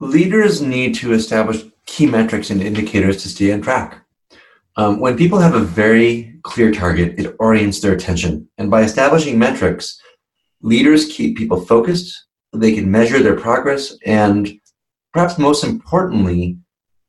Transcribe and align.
leaders 0.00 0.62
need 0.62 0.94
to 0.96 1.12
establish 1.12 1.62
key 1.86 2.06
metrics 2.06 2.50
and 2.50 2.62
indicators 2.62 3.22
to 3.22 3.28
stay 3.28 3.52
on 3.52 3.60
track. 3.60 4.02
Um, 4.76 4.98
when 4.98 5.16
people 5.16 5.38
have 5.38 5.54
a 5.54 5.60
very 5.60 6.38
clear 6.42 6.72
target, 6.72 7.18
it 7.18 7.36
orients 7.38 7.80
their 7.80 7.92
attention. 7.92 8.48
And 8.56 8.70
by 8.70 8.82
establishing 8.82 9.38
metrics, 9.38 10.00
leaders 10.62 11.06
keep 11.06 11.36
people 11.36 11.60
focused, 11.60 12.26
they 12.52 12.72
can 12.72 12.90
measure 12.90 13.22
their 13.22 13.36
progress, 13.36 13.94
and 14.06 14.50
perhaps 15.12 15.38
most 15.38 15.64
importantly, 15.64 16.56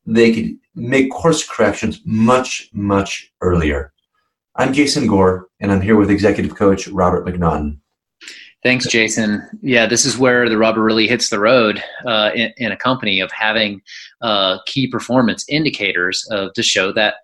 they 0.04 0.32
could 0.34 0.56
make 0.74 1.10
course 1.10 1.48
corrections 1.48 2.00
much, 2.04 2.68
much 2.72 3.32
earlier. 3.40 3.92
I'm 4.56 4.72
Jason 4.72 5.06
Gore, 5.06 5.48
and 5.60 5.72
I'm 5.72 5.80
here 5.80 5.96
with 5.96 6.10
executive 6.10 6.54
coach 6.54 6.88
Robert 6.88 7.24
MacNaughton. 7.26 7.78
Thanks, 8.62 8.86
Jason. 8.86 9.42
Yeah, 9.60 9.86
this 9.86 10.04
is 10.04 10.16
where 10.16 10.48
the 10.48 10.56
rubber 10.56 10.82
really 10.82 11.08
hits 11.08 11.30
the 11.30 11.40
road 11.40 11.82
uh, 12.06 12.30
in, 12.32 12.52
in, 12.58 12.70
a 12.70 12.76
company 12.76 13.18
of 13.18 13.32
having 13.32 13.82
uh, 14.20 14.58
key 14.66 14.86
performance 14.86 15.44
indicators 15.48 16.24
of, 16.30 16.52
to 16.52 16.62
show 16.62 16.92
that 16.92 17.14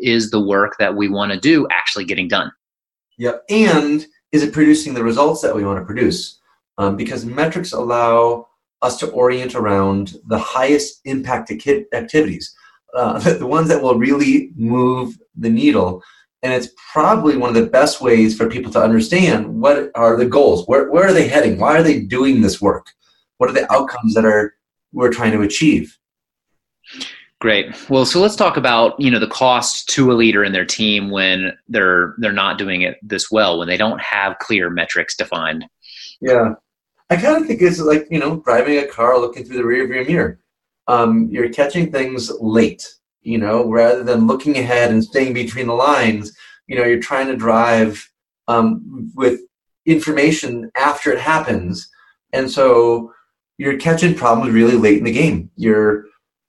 is 0.00 0.30
the 0.30 0.40
work 0.40 0.76
that 0.78 0.94
we 0.96 1.08
want 1.08 1.30
to 1.32 1.38
do 1.38 1.66
actually 1.70 2.06
getting 2.06 2.26
done. 2.26 2.50
Yep. 3.18 3.44
And 3.50 4.06
is 4.32 4.42
it 4.42 4.54
producing 4.54 4.94
the 4.94 5.04
results 5.04 5.42
that 5.42 5.54
we 5.54 5.64
want 5.64 5.78
to 5.78 5.84
produce? 5.84 6.40
Um, 6.78 6.96
because 6.96 7.26
metrics 7.26 7.72
allow 7.72 8.48
us 8.80 8.96
to 8.98 9.10
orient 9.10 9.54
around 9.54 10.14
the 10.26 10.38
highest 10.38 11.00
impact 11.04 11.52
activities, 11.92 12.54
uh, 12.94 13.18
the 13.38 13.46
ones 13.46 13.68
that 13.68 13.82
will 13.82 13.98
really 13.98 14.52
move 14.56 15.18
the 15.36 15.50
needle 15.50 16.02
and 16.42 16.52
it's 16.52 16.68
probably 16.92 17.36
one 17.36 17.48
of 17.48 17.54
the 17.54 17.70
best 17.70 18.00
ways 18.00 18.36
for 18.36 18.48
people 18.48 18.72
to 18.72 18.82
understand 18.82 19.60
what 19.60 19.90
are 19.94 20.16
the 20.16 20.26
goals. 20.26 20.66
Where, 20.66 20.90
where 20.90 21.06
are 21.06 21.12
they 21.12 21.28
heading? 21.28 21.58
Why 21.58 21.78
are 21.78 21.82
they 21.82 22.00
doing 22.00 22.40
this 22.40 22.60
work? 22.60 22.86
What 23.38 23.48
are 23.48 23.54
the 23.54 23.72
outcomes 23.72 24.14
that 24.14 24.24
are 24.24 24.54
we're 24.92 25.12
trying 25.12 25.32
to 25.32 25.42
achieve? 25.42 25.96
Great. 27.40 27.74
Well 27.90 28.04
so 28.04 28.20
let's 28.20 28.36
talk 28.36 28.56
about 28.56 28.98
you 29.00 29.10
know 29.10 29.18
the 29.18 29.26
cost 29.26 29.88
to 29.90 30.12
a 30.12 30.14
leader 30.14 30.44
and 30.44 30.54
their 30.54 30.64
team 30.64 31.10
when 31.10 31.52
they're 31.68 32.14
they're 32.18 32.32
not 32.32 32.58
doing 32.58 32.82
it 32.82 32.98
this 33.02 33.30
well 33.32 33.58
when 33.58 33.66
they 33.66 33.76
don't 33.76 34.00
have 34.00 34.38
clear 34.38 34.70
metrics 34.70 35.16
defined. 35.16 35.64
Yeah. 36.20 36.54
I 37.10 37.16
kind 37.16 37.36
of 37.36 37.46
think 37.46 37.60
it's 37.60 37.80
like 37.80 38.06
you 38.10 38.18
know 38.18 38.36
driving 38.44 38.78
a 38.78 38.86
car 38.86 39.18
looking 39.18 39.44
through 39.44 39.56
the 39.56 39.64
rear 39.64 39.86
view 39.86 40.04
mirror. 40.04 40.38
Um, 40.88 41.28
you're 41.30 41.48
catching 41.50 41.90
things 41.90 42.30
late 42.40 42.88
you 43.22 43.38
know, 43.38 43.68
rather 43.68 44.02
than 44.02 44.26
looking 44.26 44.58
ahead 44.58 44.90
and 44.90 45.02
staying 45.02 45.32
between 45.32 45.66
the 45.66 45.74
lines, 45.74 46.36
you 46.66 46.76
know, 46.76 46.84
you're 46.84 47.00
trying 47.00 47.28
to 47.28 47.36
drive 47.36 48.08
um, 48.48 49.10
with 49.14 49.40
information 49.86 50.70
after 50.76 51.12
it 51.12 51.18
happens. 51.20 51.88
And 52.32 52.50
so 52.50 53.12
you're 53.58 53.78
catching 53.78 54.14
problems 54.14 54.52
really 54.52 54.76
late 54.76 54.98
in 54.98 55.04
the 55.04 55.12
game. 55.12 55.50
You're 55.56 56.06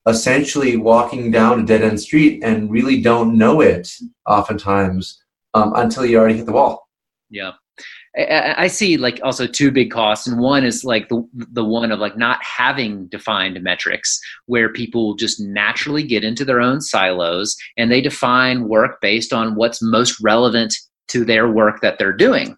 essentially 0.08 0.76
walking 0.76 1.32
down 1.32 1.60
a 1.60 1.66
dead 1.66 1.82
end 1.82 2.00
street 2.00 2.44
and 2.44 2.70
really 2.70 3.02
don't 3.02 3.38
know 3.38 3.62
it 3.62 3.90
oftentimes 4.28 5.24
um, 5.54 5.74
until 5.76 6.06
you 6.06 6.18
already 6.18 6.38
hit 6.38 6.46
the 6.46 6.52
wall. 6.52 6.88
Yeah. 7.30 7.54
I, 8.16 8.68
see 8.68 8.98
like 8.98 9.20
also 9.24 9.48
two 9.48 9.72
big 9.72 9.90
costs, 9.90 10.28
and 10.28 10.40
one 10.40 10.64
is 10.64 10.84
like 10.84 11.10
the 11.10 11.28
the 11.34 11.66
one 11.66 11.92
of 11.92 12.00
like 12.00 12.16
not 12.16 12.44
having 12.44 13.08
defined 13.08 13.62
metrics, 13.64 14.20
where 14.46 14.72
people 14.72 15.16
just 15.16 15.40
naturally 15.40 16.04
get 16.04 16.24
into 16.24 16.46
their 16.46 16.62
own 16.62 16.80
silos 16.80 17.56
and 17.76 17.92
they 17.92 18.02
define 18.02 18.68
work 18.68 19.02
based 19.02 19.34
on 19.34 19.56
what's 19.56 19.82
most 19.82 20.20
relevant 20.22 20.76
to 21.08 21.26
their 21.26 21.50
work 21.50 21.82
that 21.82 21.98
they're 21.98 22.16
doing. 22.16 22.56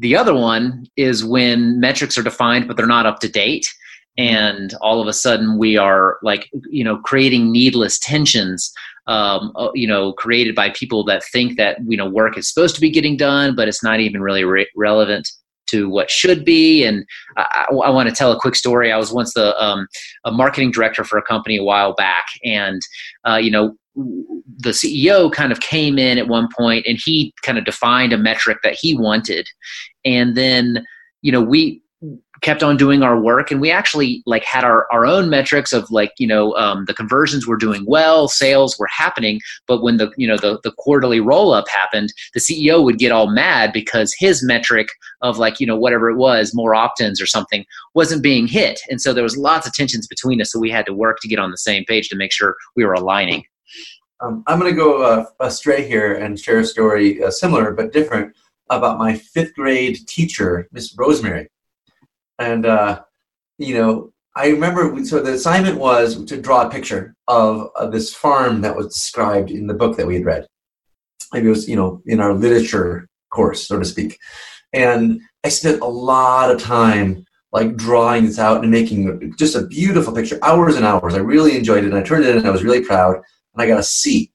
The 0.00 0.16
other 0.16 0.34
one 0.34 0.84
is 0.96 1.24
when 1.24 1.80
metrics 1.80 2.18
are 2.18 2.22
defined 2.22 2.68
but 2.68 2.76
they're 2.76 2.86
not 2.86 3.06
up 3.06 3.20
to 3.20 3.28
date 3.28 3.66
and 4.18 4.74
all 4.82 5.00
of 5.00 5.08
a 5.08 5.12
sudden 5.12 5.56
we 5.56 5.78
are 5.78 6.18
like 6.22 6.50
you 6.68 6.84
know 6.84 6.98
creating 6.98 7.50
needless 7.50 7.98
tensions 7.98 8.72
um, 9.08 9.52
uh, 9.56 9.70
you 9.74 9.88
know, 9.88 10.12
created 10.12 10.54
by 10.54 10.70
people 10.70 11.02
that 11.04 11.24
think 11.24 11.56
that 11.56 11.78
you 11.88 11.96
know 11.96 12.06
work 12.06 12.36
is 12.36 12.46
supposed 12.46 12.74
to 12.74 12.80
be 12.80 12.90
getting 12.90 13.16
done, 13.16 13.56
but 13.56 13.66
it's 13.66 13.82
not 13.82 14.00
even 14.00 14.20
really 14.20 14.44
re- 14.44 14.68
relevant 14.76 15.30
to 15.68 15.88
what 15.88 16.10
should 16.10 16.44
be. 16.44 16.84
And 16.84 17.04
I, 17.36 17.66
I, 17.70 17.90
want 17.90 18.08
to 18.08 18.14
tell 18.14 18.32
a 18.32 18.38
quick 18.38 18.54
story. 18.54 18.92
I 18.92 18.98
was 18.98 19.12
once 19.12 19.32
the 19.32 19.58
um, 19.62 19.88
a 20.24 20.30
marketing 20.30 20.72
director 20.72 21.04
for 21.04 21.18
a 21.18 21.22
company 21.22 21.56
a 21.56 21.64
while 21.64 21.94
back, 21.94 22.26
and 22.44 22.82
uh, 23.26 23.36
you 23.36 23.50
know 23.50 23.74
the 24.58 24.70
CEO 24.70 25.32
kind 25.32 25.52
of 25.52 25.60
came 25.60 25.98
in 25.98 26.18
at 26.18 26.28
one 26.28 26.48
point 26.56 26.86
and 26.86 26.98
he 27.02 27.32
kind 27.42 27.58
of 27.58 27.64
defined 27.64 28.12
a 28.12 28.18
metric 28.18 28.58
that 28.62 28.76
he 28.78 28.94
wanted, 28.94 29.48
and 30.04 30.36
then 30.36 30.84
you 31.22 31.32
know 31.32 31.40
we 31.40 31.80
kept 32.42 32.62
on 32.62 32.76
doing 32.76 33.02
our 33.02 33.20
work 33.20 33.50
and 33.50 33.60
we 33.60 33.72
actually 33.72 34.22
like 34.24 34.44
had 34.44 34.62
our, 34.62 34.86
our 34.92 35.04
own 35.04 35.28
metrics 35.28 35.72
of 35.72 35.90
like 35.90 36.12
you 36.18 36.28
know 36.28 36.54
um, 36.54 36.84
the 36.84 36.94
conversions 36.94 37.44
were 37.44 37.56
doing 37.56 37.84
well 37.88 38.28
sales 38.28 38.78
were 38.78 38.86
happening 38.86 39.40
but 39.66 39.82
when 39.82 39.96
the 39.96 40.12
you 40.16 40.28
know 40.28 40.36
the, 40.36 40.60
the 40.62 40.70
quarterly 40.78 41.18
roll 41.18 41.52
up 41.52 41.68
happened 41.68 42.12
the 42.34 42.40
ceo 42.40 42.84
would 42.84 42.98
get 42.98 43.10
all 43.10 43.28
mad 43.28 43.72
because 43.72 44.14
his 44.16 44.44
metric 44.44 44.90
of 45.22 45.38
like 45.38 45.58
you 45.58 45.66
know 45.66 45.76
whatever 45.76 46.08
it 46.08 46.16
was 46.16 46.54
more 46.54 46.74
opt-ins 46.74 47.20
or 47.20 47.26
something 47.26 47.64
wasn't 47.94 48.22
being 48.22 48.46
hit. 48.46 48.80
And 48.90 49.00
so 49.00 49.12
there 49.12 49.24
was 49.24 49.36
lots 49.36 49.66
of 49.66 49.74
tensions 49.74 50.06
between 50.06 50.40
us 50.40 50.52
so 50.52 50.60
we 50.60 50.70
had 50.70 50.86
to 50.86 50.94
work 50.94 51.18
to 51.20 51.28
get 51.28 51.38
on 51.38 51.50
the 51.50 51.58
same 51.58 51.84
page 51.84 52.08
to 52.08 52.16
make 52.16 52.32
sure 52.32 52.54
we 52.76 52.84
were 52.84 52.94
aligning. 52.94 53.44
Um, 54.20 54.42
i'm 54.46 54.58
going 54.58 54.72
to 54.72 54.76
go 54.76 55.02
uh, 55.02 55.26
astray 55.38 55.86
here 55.86 56.14
and 56.14 56.38
share 56.38 56.58
a 56.58 56.64
story 56.64 57.22
uh, 57.22 57.30
similar 57.30 57.72
but 57.72 57.92
different 57.92 58.34
about 58.68 58.98
my 58.98 59.16
fifth 59.16 59.54
grade 59.54 59.96
teacher 60.08 60.68
miss 60.72 60.92
rosemary 60.98 61.48
and 62.38 62.66
uh, 62.66 63.02
you 63.58 63.74
know 63.74 64.12
I 64.36 64.48
remember 64.48 65.04
so 65.04 65.20
the 65.20 65.32
assignment 65.32 65.78
was 65.78 66.24
to 66.24 66.40
draw 66.40 66.66
a 66.66 66.70
picture 66.70 67.16
of, 67.26 67.70
of 67.74 67.90
this 67.90 68.14
farm 68.14 68.60
that 68.60 68.76
was 68.76 68.94
described 68.94 69.50
in 69.50 69.66
the 69.66 69.74
book 69.74 69.96
that 69.96 70.06
we 70.06 70.14
had 70.14 70.24
read. 70.24 70.46
Maybe 71.32 71.46
it 71.46 71.50
was 71.50 71.68
you 71.68 71.76
know 71.76 72.02
in 72.06 72.20
our 72.20 72.34
literature 72.34 73.08
course, 73.30 73.66
so 73.66 73.78
to 73.78 73.84
speak, 73.84 74.18
and 74.72 75.20
I 75.44 75.48
spent 75.48 75.82
a 75.82 75.86
lot 75.86 76.50
of 76.50 76.62
time 76.62 77.24
like 77.52 77.76
drawing 77.76 78.26
this 78.26 78.38
out 78.38 78.62
and 78.62 78.70
making 78.70 79.34
just 79.38 79.56
a 79.56 79.66
beautiful 79.66 80.14
picture, 80.14 80.38
hours 80.42 80.76
and 80.76 80.84
hours. 80.84 81.14
I 81.14 81.18
really 81.18 81.56
enjoyed 81.56 81.84
it, 81.84 81.88
and 81.88 81.96
I 81.96 82.02
turned 82.02 82.24
it 82.24 82.30
in, 82.30 82.38
and 82.38 82.46
I 82.46 82.50
was 82.50 82.64
really 82.64 82.84
proud, 82.84 83.16
and 83.16 83.62
I 83.62 83.66
got 83.66 83.80
a 83.80 83.82
C. 83.82 84.30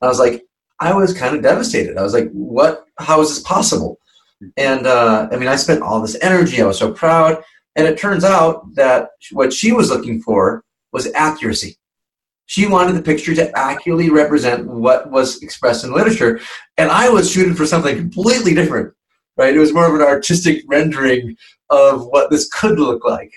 I 0.00 0.08
was 0.08 0.18
like, 0.18 0.42
I 0.80 0.92
was 0.94 1.14
kind 1.14 1.36
of 1.36 1.42
devastated. 1.42 1.96
I 1.96 2.02
was 2.02 2.12
like, 2.12 2.30
what? 2.32 2.86
How 2.98 3.20
is 3.20 3.28
this 3.28 3.40
possible? 3.40 3.98
And 4.56 4.86
uh, 4.86 5.28
I 5.30 5.36
mean, 5.36 5.48
I 5.48 5.56
spent 5.56 5.82
all 5.82 6.00
this 6.00 6.16
energy. 6.20 6.60
I 6.60 6.66
was 6.66 6.78
so 6.78 6.92
proud. 6.92 7.42
And 7.76 7.86
it 7.86 7.98
turns 7.98 8.24
out 8.24 8.74
that 8.74 9.10
what 9.30 9.52
she 9.52 9.72
was 9.72 9.90
looking 9.90 10.20
for 10.20 10.62
was 10.92 11.12
accuracy. 11.14 11.76
She 12.46 12.66
wanted 12.66 12.96
the 12.96 13.02
picture 13.02 13.34
to 13.34 13.56
accurately 13.56 14.10
represent 14.10 14.66
what 14.66 15.10
was 15.10 15.42
expressed 15.42 15.84
in 15.84 15.92
literature. 15.92 16.40
And 16.76 16.90
I 16.90 17.08
was 17.08 17.30
shooting 17.30 17.54
for 17.54 17.64
something 17.64 17.96
completely 17.96 18.54
different, 18.54 18.92
right? 19.36 19.54
It 19.54 19.58
was 19.58 19.72
more 19.72 19.86
of 19.86 19.94
an 19.94 20.06
artistic 20.06 20.62
rendering 20.66 21.36
of 21.70 22.06
what 22.06 22.30
this 22.30 22.48
could 22.50 22.78
look 22.78 23.04
like. 23.04 23.32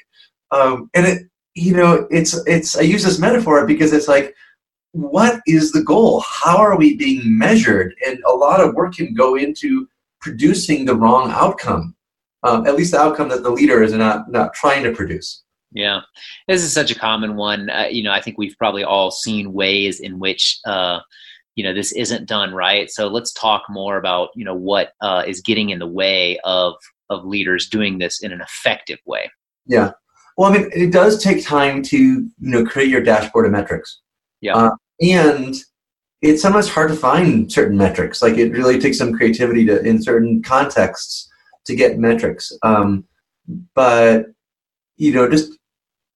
Um, 0.52 0.90
and 0.94 1.06
it, 1.06 1.24
you 1.54 1.74
know, 1.74 2.08
it's, 2.12 2.38
it's, 2.46 2.78
I 2.78 2.82
use 2.82 3.04
this 3.04 3.20
metaphor 3.20 3.66
because 3.66 3.94
it's 3.94 4.10
like, 4.10 4.36
what 4.92 5.42
is 5.48 5.72
the 5.72 5.84
goal? 5.84 6.22
How 6.22 6.58
are 6.58 6.78
we 6.78 6.98
being 6.98 7.22
measured? 7.38 7.96
And 8.06 8.18
a 8.26 8.34
lot 8.34 8.60
of 8.60 8.74
work 8.74 8.96
can 8.96 9.14
go 9.14 9.36
into 9.36 9.88
producing 10.26 10.86
the 10.86 10.96
wrong 10.96 11.30
outcome. 11.30 11.96
Um, 12.42 12.66
at 12.66 12.76
least 12.76 12.94
the 12.94 13.00
outcome 13.00 13.30
that 13.30 13.44
the 13.44 13.52
leader 13.52 13.84
is 13.84 13.94
not 13.94 14.32
not 14.32 14.54
trying 14.54 14.84
to 14.84 14.92
produce. 14.92 15.44
Yeah, 15.72 16.02
this 16.48 16.64
is 16.64 16.74
such 16.74 16.90
a 16.90 16.96
common 16.96 17.36
one. 17.36 17.70
Uh, 17.70 17.88
you 17.92 18.02
know, 18.02 18.12
I 18.12 18.22
think 18.22 18.40
we've 18.40 18.58
probably 18.58 18.84
all 18.84 19.12
seen 19.12 19.54
ways 19.54 20.00
in 20.00 20.18
which 20.18 20.60
uh, 20.66 21.00
you 21.54 21.64
know 21.64 21.76
this 21.76 21.92
isn't 21.92 22.26
done 22.26 22.56
right. 22.56 22.90
So 22.90 23.08
let's 23.08 23.32
talk 23.34 23.64
more 23.70 23.98
about 23.98 24.30
you 24.36 24.44
know 24.44 24.56
what 24.56 24.94
uh, 25.02 25.24
is 25.28 25.42
getting 25.42 25.70
in 25.70 25.78
the 25.78 25.88
way 25.88 26.40
of 26.44 26.74
of 27.12 27.24
leaders 27.24 27.70
doing 27.70 28.00
this 28.00 28.24
in 28.24 28.32
an 28.32 28.42
effective 28.42 29.00
way. 29.06 29.30
Yeah, 29.68 29.92
well, 30.38 30.52
I 30.52 30.58
mean, 30.58 30.70
it 30.74 30.92
does 30.92 31.24
take 31.24 31.46
time 31.46 31.84
to 31.84 31.98
you 31.98 32.32
know 32.40 32.66
create 32.66 32.90
your 32.90 33.02
dashboard 33.02 33.46
of 33.46 33.52
metrics. 33.52 34.02
Yeah, 34.42 34.56
uh, 34.56 34.72
and 35.02 35.56
it's 36.22 36.42
sometimes 36.42 36.70
hard 36.70 36.90
to 36.90 36.96
find 36.96 37.52
certain 37.52 37.78
metrics. 37.78 38.22
Like 38.22 38.38
it 38.38 38.52
really 38.52 38.80
takes 38.80 38.98
some 38.98 39.14
creativity 39.14 39.66
to 39.66 39.82
in 39.82 40.02
certain 40.02 40.42
contexts 40.42 41.30
to 41.66 41.76
get 41.76 42.00
metrics. 42.00 42.52
Um, 42.64 43.06
but 43.74 44.28
you 44.98 45.14
know, 45.14 45.30
just 45.30 45.54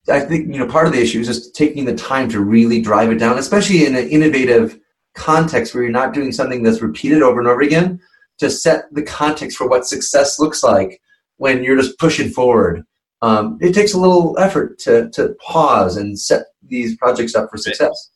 I 0.10 0.22
think 0.22 0.52
you 0.54 0.60
know 0.60 0.68
part 0.68 0.88
of 0.88 0.94
the 0.94 1.02
issue 1.02 1.20
is 1.20 1.28
just 1.28 1.56
taking 1.56 1.86
the 1.86 1.96
time 1.96 2.30
to 2.30 2.42
really 2.42 2.82
drive 2.82 3.12
it 3.12 3.20
down, 3.20 3.38
especially 3.38 3.86
in 3.86 3.96
an 3.96 4.08
innovative 4.10 4.80
context 5.16 5.74
where 5.74 5.84
you're 5.84 5.92
not 5.92 6.14
doing 6.14 6.32
something 6.32 6.64
that's 6.64 6.82
repeated 6.82 7.22
over 7.22 7.40
and 7.40 7.48
over 7.48 7.62
again. 7.62 8.00
To 8.40 8.50
set 8.50 8.86
the 8.94 9.04
context 9.04 9.58
for 9.58 9.68
what 9.68 9.86
success 9.86 10.40
looks 10.40 10.64
like 10.64 11.02
when 11.36 11.62
you're 11.62 11.76
just 11.76 12.00
pushing 12.00 12.30
forward. 12.30 12.86
Um, 13.22 13.58
it 13.60 13.74
takes 13.74 13.94
a 13.94 14.00
little 14.00 14.40
effort 14.40 14.80
to 14.80 15.10
to 15.10 15.36
pause 15.46 15.98
and 15.98 16.18
set 16.18 16.46
these 16.66 16.96
projects 16.96 17.36
up 17.36 17.50
for 17.52 17.58
success 17.58 18.12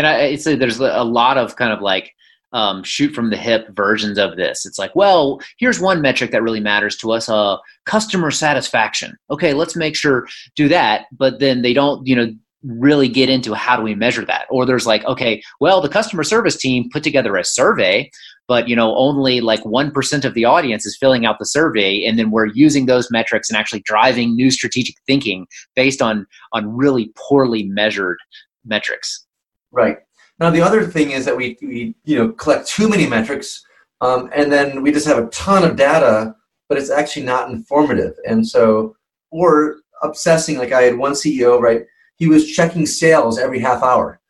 and 0.00 0.06
I, 0.06 0.20
it's 0.22 0.46
a, 0.46 0.56
there's 0.56 0.80
a 0.80 1.04
lot 1.04 1.36
of 1.36 1.56
kind 1.56 1.74
of 1.74 1.82
like 1.82 2.14
um, 2.54 2.82
shoot 2.82 3.14
from 3.14 3.28
the 3.28 3.36
hip 3.36 3.68
versions 3.76 4.16
of 4.16 4.36
this. 4.36 4.64
It's 4.64 4.78
like, 4.78 4.96
well, 4.96 5.40
here's 5.58 5.78
one 5.78 6.00
metric 6.00 6.30
that 6.30 6.42
really 6.42 6.58
matters 6.58 6.96
to 6.98 7.12
us: 7.12 7.28
uh, 7.28 7.58
customer 7.84 8.30
satisfaction. 8.30 9.14
Okay, 9.30 9.52
let's 9.52 9.76
make 9.76 9.94
sure 9.94 10.26
do 10.56 10.68
that. 10.68 11.04
But 11.12 11.38
then 11.38 11.60
they 11.60 11.74
don't, 11.74 12.06
you 12.06 12.16
know, 12.16 12.32
really 12.64 13.08
get 13.08 13.28
into 13.28 13.52
how 13.52 13.76
do 13.76 13.82
we 13.82 13.94
measure 13.94 14.24
that. 14.24 14.46
Or 14.48 14.64
there's 14.64 14.86
like, 14.86 15.04
okay, 15.04 15.42
well, 15.60 15.82
the 15.82 15.88
customer 15.90 16.24
service 16.24 16.56
team 16.56 16.88
put 16.90 17.02
together 17.02 17.36
a 17.36 17.44
survey, 17.44 18.10
but 18.48 18.68
you 18.68 18.76
know, 18.76 18.96
only 18.96 19.42
like 19.42 19.62
one 19.66 19.90
percent 19.90 20.24
of 20.24 20.32
the 20.32 20.46
audience 20.46 20.86
is 20.86 20.96
filling 20.96 21.26
out 21.26 21.38
the 21.38 21.44
survey, 21.44 22.06
and 22.06 22.18
then 22.18 22.30
we're 22.30 22.46
using 22.46 22.86
those 22.86 23.10
metrics 23.10 23.50
and 23.50 23.58
actually 23.58 23.82
driving 23.82 24.34
new 24.34 24.50
strategic 24.50 24.94
thinking 25.06 25.46
based 25.76 26.00
on 26.00 26.26
on 26.54 26.74
really 26.74 27.12
poorly 27.18 27.64
measured 27.64 28.16
metrics. 28.64 29.26
Right. 29.72 29.98
Now, 30.38 30.50
the 30.50 30.62
other 30.62 30.84
thing 30.86 31.10
is 31.10 31.24
that 31.26 31.36
we, 31.36 31.58
we 31.60 31.94
you 32.04 32.18
know, 32.18 32.30
collect 32.32 32.66
too 32.66 32.88
many 32.88 33.06
metrics, 33.06 33.64
um, 34.00 34.30
and 34.34 34.50
then 34.50 34.82
we 34.82 34.90
just 34.90 35.06
have 35.06 35.18
a 35.18 35.28
ton 35.28 35.64
of 35.64 35.76
data, 35.76 36.34
but 36.68 36.78
it's 36.78 36.90
actually 36.90 37.26
not 37.26 37.50
informative. 37.50 38.14
And 38.26 38.46
so, 38.46 38.96
or 39.30 39.80
obsessing, 40.02 40.56
like 40.56 40.72
I 40.72 40.82
had 40.82 40.96
one 40.96 41.12
CEO, 41.12 41.60
right? 41.60 41.82
He 42.16 42.26
was 42.26 42.50
checking 42.50 42.86
sales 42.86 43.38
every 43.38 43.58
half 43.58 43.82
hour, 43.82 44.20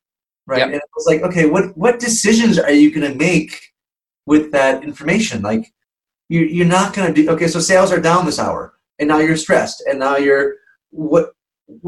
right? 0.47 0.59
Yep. 0.59 0.67
And 0.67 0.75
it 0.77 0.83
was 0.97 1.07
like, 1.07 1.23
okay, 1.23 1.47
what 1.47 1.77
what 1.77 2.01
decisions 2.01 2.59
are 2.59 2.73
you 2.73 2.93
going 2.93 3.11
to 3.11 3.17
make 3.17 3.73
with 4.27 4.51
that 4.53 4.83
information? 4.83 5.43
Like, 5.43 5.73
you, 6.29 6.41
you're 6.41 6.67
not 6.67 6.93
going 6.93 7.13
to 7.13 7.23
do. 7.23 7.31
Okay, 7.31 7.47
so 7.47 7.61
sales 7.61 7.93
are 7.93 8.01
down 8.01 8.27
this 8.27 8.39
hour, 8.41 8.75
and 8.99 9.09
now 9.09 9.19
you're 9.19 9.37
stressed, 9.37 9.85
and 9.89 9.99
now 9.99 10.17
you're 10.17 10.57
what? 10.91 11.35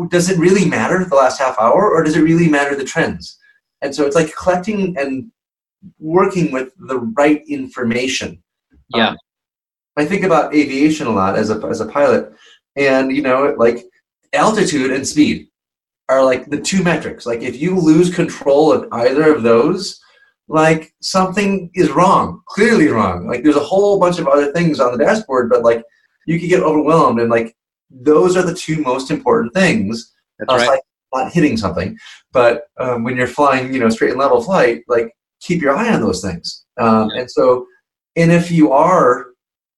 Does 0.08 0.30
it 0.30 0.38
really 0.38 0.64
matter 0.64 1.04
the 1.04 1.16
last 1.16 1.40
half 1.40 1.58
hour, 1.58 1.90
or 1.90 2.04
does 2.04 2.16
it 2.16 2.22
really 2.22 2.48
matter 2.48 2.76
the 2.76 2.84
trends? 2.84 3.38
And 3.82 3.94
so 3.94 4.06
it's 4.06 4.16
like 4.16 4.34
collecting 4.34 4.96
and 4.96 5.30
working 5.98 6.52
with 6.52 6.72
the 6.78 6.98
right 6.98 7.42
information. 7.48 8.42
Yeah. 8.94 9.10
Um, 9.10 9.16
I 9.96 10.04
think 10.06 10.22
about 10.22 10.54
aviation 10.54 11.06
a 11.06 11.10
lot 11.10 11.36
as 11.36 11.50
a, 11.50 11.56
as 11.66 11.80
a 11.80 11.86
pilot. 11.86 12.32
And, 12.76 13.14
you 13.14 13.22
know, 13.22 13.54
like 13.58 13.84
altitude 14.32 14.92
and 14.92 15.06
speed 15.06 15.48
are 16.08 16.24
like 16.24 16.48
the 16.48 16.60
two 16.60 16.82
metrics. 16.82 17.26
Like 17.26 17.42
if 17.42 17.60
you 17.60 17.78
lose 17.78 18.14
control 18.14 18.72
of 18.72 18.88
either 18.92 19.34
of 19.34 19.42
those, 19.42 20.00
like 20.48 20.94
something 21.00 21.70
is 21.74 21.90
wrong, 21.90 22.42
clearly 22.46 22.88
wrong. 22.88 23.26
Like 23.26 23.42
there's 23.42 23.56
a 23.56 23.60
whole 23.60 23.98
bunch 23.98 24.18
of 24.18 24.28
other 24.28 24.52
things 24.52 24.80
on 24.80 24.96
the 24.96 25.04
dashboard, 25.04 25.50
but 25.50 25.62
like 25.62 25.82
you 26.26 26.38
could 26.38 26.48
get 26.48 26.62
overwhelmed. 26.62 27.20
And 27.20 27.30
like 27.30 27.54
those 27.90 28.36
are 28.36 28.42
the 28.42 28.54
two 28.54 28.80
most 28.82 29.10
important 29.10 29.52
things. 29.52 30.12
That's 30.38 30.66
right 30.68 30.80
not 31.12 31.32
hitting 31.32 31.56
something. 31.56 31.98
But 32.32 32.64
um, 32.78 33.04
when 33.04 33.16
you're 33.16 33.26
flying, 33.26 33.72
you 33.72 33.80
know, 33.80 33.88
straight 33.88 34.10
and 34.10 34.18
level 34.18 34.42
flight, 34.42 34.82
like 34.88 35.14
keep 35.40 35.60
your 35.60 35.76
eye 35.76 35.92
on 35.92 36.00
those 36.00 36.22
things. 36.22 36.64
Um, 36.78 37.10
and 37.10 37.30
so, 37.30 37.66
and 38.16 38.30
if 38.32 38.50
you 38.50 38.72
are 38.72 39.26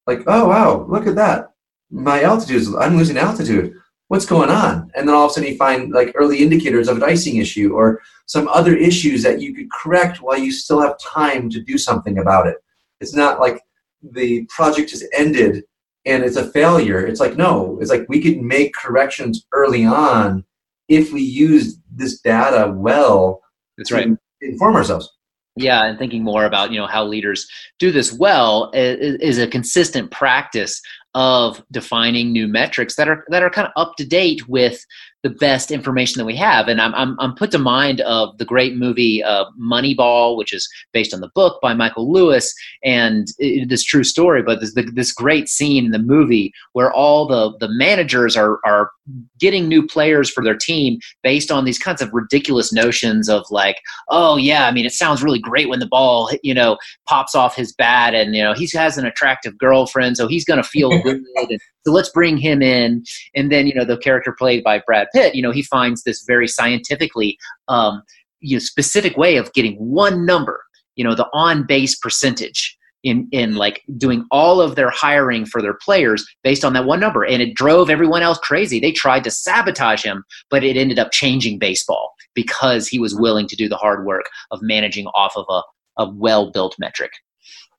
like, 0.07 0.23
oh 0.27 0.49
wow, 0.49 0.87
look 0.89 1.07
at 1.07 1.17
that, 1.17 1.53
my 1.91 2.23
altitude 2.23 2.57
is, 2.57 2.75
I'm 2.75 2.97
losing 2.97 3.17
altitude. 3.17 3.75
What's 4.09 4.27
going 4.27 4.51
on? 4.51 4.91
And 4.95 5.09
then 5.09 5.15
all 5.15 5.25
of 5.25 5.31
a 5.31 5.35
sudden 5.35 5.51
you 5.51 5.57
find 5.57 5.93
like 5.93 6.13
early 6.15 6.39
indicators 6.39 6.89
of 6.89 6.99
an 6.99 7.03
icing 7.03 7.37
issue 7.37 7.73
or 7.73 8.01
some 8.27 8.49
other 8.49 8.77
issues 8.77 9.23
that 9.23 9.41
you 9.41 9.55
could 9.55 9.71
correct 9.73 10.21
while 10.21 10.39
you 10.39 10.53
still 10.53 10.81
have 10.81 10.99
time 10.99 11.49
to 11.51 11.61
do 11.61 11.79
something 11.79 12.19
about 12.19 12.47
it. 12.47 12.57
It's 13.01 13.15
not 13.15 13.41
like 13.41 13.63
the 14.03 14.45
project 14.47 14.91
has 14.91 15.05
ended 15.15 15.65
and 16.05 16.23
it's 16.23 16.37
a 16.37 16.51
failure. 16.51 17.07
It's 17.07 17.21
like, 17.21 17.37
no, 17.37 17.79
it's 17.81 17.91
like 17.91 18.07
we 18.09 18.21
could 18.21 18.43
make 18.43 18.75
corrections 18.75 19.47
early 19.53 19.87
on 19.87 20.45
if 20.89 21.13
we 21.13 21.23
use 21.23 21.79
this 21.95 22.21
data 22.21 22.73
well 22.77 23.41
that's 23.77 23.91
right. 23.91 24.09
inform 24.41 24.77
ourselves. 24.77 25.11
Yeah 25.57 25.85
and 25.85 25.99
thinking 25.99 26.25
more 26.25 26.45
about 26.45 26.73
you 26.73 26.79
know 26.79 26.87
how 26.87 27.05
leaders 27.05 27.49
do 27.79 27.93
this 27.93 28.13
well 28.13 28.71
is, 28.75 29.17
is 29.21 29.39
a 29.39 29.47
consistent 29.47 30.11
practice 30.11 30.81
of 31.15 31.63
defining 31.71 32.33
new 32.33 32.49
metrics 32.49 32.97
that 32.97 33.09
are 33.09 33.25
that 33.29 33.43
are 33.43 33.51
kind 33.51 33.69
of 33.69 33.73
up 33.77 33.97
to 33.97 34.05
date 34.05 34.49
with 34.49 34.85
the 35.25 35.31
best 35.31 35.71
information 35.71 36.19
that 36.19 36.27
we 36.27 36.37
have. 36.37 36.69
And 36.69 36.83
I'm, 36.83 36.95
I'm, 36.95 37.19
I'm 37.19 37.35
put 37.35 37.51
to 37.53 37.59
mind 37.59 38.03
of 38.03 38.37
the 38.37 38.45
great 38.45 38.77
movie 38.77 39.25
uh, 39.25 39.47
Moneyball, 39.59 40.37
which 40.37 40.53
is 40.53 40.69
based 40.93 41.15
on 41.15 41.21
the 41.21 41.31
book 41.35 41.61
by 41.63 41.73
Michael 41.73 42.13
Lewis, 42.13 42.55
and 42.85 43.27
it, 43.39 43.71
this 43.71 43.83
true 43.83 44.05
story. 44.05 44.43
But 44.43 44.61
this, 44.61 44.75
this 44.93 45.13
great 45.13 45.49
scene 45.49 45.87
in 45.87 45.93
the 45.93 45.99
movie 45.99 46.53
where 46.75 46.93
all 46.93 47.27
the, 47.27 47.57
the 47.59 47.73
managers 47.73 48.37
are, 48.37 48.61
are 48.67 48.91
getting 49.39 49.67
new 49.67 49.87
players 49.87 50.31
for 50.31 50.45
their 50.45 50.57
team 50.57 50.99
based 51.23 51.51
on 51.51 51.65
these 51.65 51.79
kinds 51.79 52.03
of 52.03 52.13
ridiculous 52.13 52.71
notions 52.71 53.31
of 53.31 53.47
like, 53.51 53.81
oh 54.11 54.37
yeah, 54.37 54.67
I 54.67 54.73
mean, 54.73 54.85
it 54.85 54.93
sounds 54.93 55.23
really 55.23 55.41
great 55.41 55.71
when 55.71 55.81
the 55.81 55.87
ball, 55.87 56.31
you 56.43 56.53
know, 56.53 56.77
pops 57.09 57.35
off 57.35 57.57
his 57.57 57.73
bat, 57.73 58.15
and 58.15 58.35
you 58.37 58.43
know 58.43 58.53
he 58.53 58.69
has 58.75 58.99
an 58.99 59.07
attractive 59.07 59.57
girlfriend, 59.57 60.19
so 60.19 60.29
he's 60.29 60.45
going 60.45 60.63
to 60.63 60.69
feel 60.69 60.91
good. 61.03 61.23
And 61.37 61.61
so 61.87 61.93
let's 61.93 62.09
bring 62.09 62.37
him 62.37 62.63
in. 62.63 63.05
And 63.35 63.53
then, 63.53 63.67
you 63.67 63.75
know, 63.75 63.85
the 63.85 63.99
character 63.99 64.35
played 64.37 64.65
by 64.65 64.81
Brad 64.85 65.09
Pitt, 65.15 65.35
you 65.35 65.43
know, 65.43 65.53
he 65.53 65.63
finds 65.63 66.03
this 66.03 66.25
very 66.27 66.49
scientifically, 66.49 67.39
um, 67.69 68.03
you 68.41 68.57
know, 68.57 68.61
specific 68.61 69.17
way 69.17 69.37
of 69.37 69.53
getting 69.53 69.77
one 69.77 70.27
number, 70.27 70.63
you 70.97 71.05
know, 71.05 71.15
the 71.15 71.29
on 71.33 71.67
base 71.67 71.97
percentage 71.97 72.77
in 73.05 73.29
in 73.33 73.55
like 73.55 73.83
doing 73.97 74.25
all 74.31 74.61
of 74.61 74.77
their 74.77 74.91
hiring 74.91 75.47
for 75.47 75.63
their 75.63 75.77
players 75.85 76.27
based 76.43 76.65
on 76.65 76.73
that 76.73 76.87
one 76.87 77.01
number. 77.01 77.25
And 77.25 77.41
it 77.41 77.55
drove 77.55 77.91
everyone 77.91 78.23
else 78.23 78.39
crazy. 78.39 78.81
They 78.81 78.93
tried 78.93 79.25
to 79.25 79.31
sabotage 79.31 80.03
him 80.03 80.25
but 80.51 80.65
it 80.65 80.77
ended 80.77 80.99
up 80.99 81.13
changing 81.13 81.59
baseball 81.59 82.15
because 82.35 82.89
he 82.89 82.99
was 82.99 83.15
willing 83.15 83.47
to 83.47 83.57
do 83.57 83.69
the 83.69 83.77
hard 83.77 84.05
work 84.05 84.29
of 84.51 84.61
managing 84.63 85.07
off 85.09 85.35
of 85.37 85.45
a, 85.49 85.63
a 86.03 86.11
well 86.11 86.51
built 86.51 86.75
metric. 86.79 87.13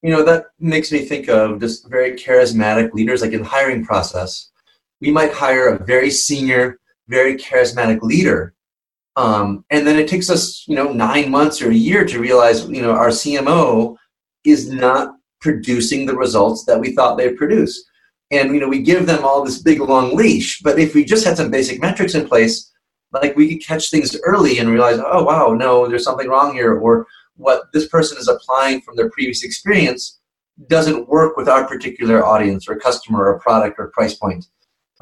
You 0.04 0.12
know 0.12 0.24
that 0.24 0.46
makes 0.60 0.92
me 0.92 1.00
think 1.00 1.28
of 1.28 1.60
just 1.60 1.90
very 1.90 2.12
charismatic 2.12 2.94
leaders 2.94 3.22
like 3.22 3.34
in 3.34 3.42
the 3.42 3.48
hiring 3.48 3.84
process 3.84 4.52
we 5.02 5.12
might 5.12 5.34
hire 5.34 5.68
a 5.68 5.84
very 5.84 6.10
senior 6.10 6.80
very 7.07 7.36
charismatic 7.36 8.02
leader 8.02 8.54
um, 9.16 9.63
and 9.69 9.88
then 9.88 9.98
it 9.98 10.07
takes 10.07 10.30
us 10.30 10.66
you 10.68 10.75
know 10.75 10.92
nine 10.92 11.30
months 11.30 11.62
or 11.62 11.69
a 11.69 11.75
year 11.75 12.06
to 12.06 12.19
realize 12.19 12.68
you 12.68 12.81
know 12.81 12.92
our 12.92 13.10
cmo 13.10 13.96
is 14.44 14.69
not 14.69 15.16
producing 15.42 16.06
the 16.06 16.16
results 16.16 16.66
that 16.66 16.80
we 16.80 16.94
thought 16.94 17.18
they'd 17.18 17.38
produce 17.38 17.86
and 18.31 18.54
you 18.54 18.60
know 18.60 18.68
we 18.68 18.81
give 18.81 19.06
them 19.06 19.24
all 19.24 19.44
this 19.44 19.62
big 19.62 19.80
long 19.80 20.16
leash 20.16 20.62
but 20.62 20.80
if 20.80 20.96
we 20.96 21.04
just 21.04 21.25
had 21.25 21.38
some 21.38 21.52
basic 21.52 21.81
metrics 21.81 22.16
in 22.16 22.28
place 22.28 22.72
like 23.12 23.36
we 23.36 23.48
could 23.48 23.66
catch 23.66 23.90
things 23.90 24.18
early 24.24 24.60
and 24.60 24.69
realize 24.69 25.00
oh 25.06 25.24
wow 25.24 25.54
no 25.54 25.88
there's 25.88 26.04
something 26.04 26.28
wrong 26.28 26.54
here 26.54 26.75
or 26.75 27.06
what 27.38 27.72
this 27.74 27.88
person 27.88 28.18
is 28.18 28.28
applying 28.28 28.81
from 28.81 28.96
their 28.96 29.10
previous 29.10 29.44
experience 29.44 30.19
doesn't 30.68 31.08
work 31.08 31.38
with 31.38 31.50
our 31.50 31.68
particular 31.68 32.25
audience 32.25 32.68
or 32.68 32.75
customer 32.75 33.25
or 33.25 33.40
product 33.40 33.75
or 33.78 33.92
price 33.94 34.16
point. 34.16 34.46